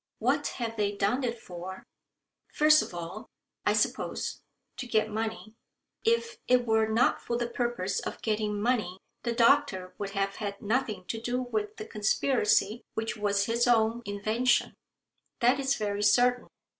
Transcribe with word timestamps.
"What 0.17 0.47
have 0.57 0.77
they 0.77 0.93
done 0.93 1.23
it 1.23 1.37
for? 1.39 1.85
First 2.51 2.81
of 2.81 2.91
all, 2.91 3.29
I 3.67 3.73
suppose, 3.73 4.41
to 4.77 4.87
get 4.87 5.11
money. 5.11 5.53
If 6.03 6.39
it 6.47 6.65
were 6.65 6.87
not 6.87 7.21
for 7.21 7.37
the 7.37 7.45
purpose 7.45 7.99
of 7.99 8.19
getting 8.23 8.59
money 8.59 8.97
the 9.21 9.31
doctor 9.31 9.93
would 9.99 10.09
have 10.17 10.37
had 10.37 10.59
nothing 10.59 11.05
to 11.05 11.21
do 11.21 11.39
with 11.43 11.77
the 11.77 11.85
conspiracy, 11.85 12.81
which 12.95 13.15
was 13.15 13.45
his 13.45 13.67
own 13.67 14.01
invention. 14.05 14.73
That 15.39 15.59
is 15.59 15.75
very 15.75 16.01
certain. 16.01 16.47